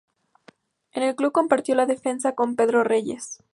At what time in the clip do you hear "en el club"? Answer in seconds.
0.93-1.31